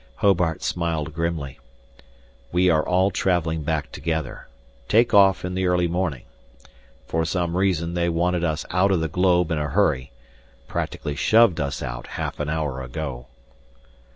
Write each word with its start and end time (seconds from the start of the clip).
Hobart 0.15 0.63
smiled 0.63 1.13
grimly. 1.13 1.59
"We 2.51 2.71
are 2.71 2.81
all 2.83 3.11
traveling 3.11 3.61
back 3.61 3.91
together. 3.91 4.47
Take 4.87 5.13
off 5.13 5.45
in 5.45 5.53
the 5.53 5.67
early 5.67 5.87
morning. 5.87 6.23
For 7.05 7.23
some 7.23 7.55
reason 7.55 7.93
they 7.93 8.09
wanted 8.09 8.43
us 8.43 8.65
out 8.71 8.89
of 8.89 8.99
the 8.99 9.07
globe 9.07 9.51
in 9.51 9.59
a 9.59 9.69
hurry 9.69 10.11
practically 10.67 11.15
shoved 11.15 11.59
us 11.59 11.83
out 11.83 12.07
half 12.17 12.39
an 12.39 12.49
hour 12.49 12.81
ago." 12.81 13.27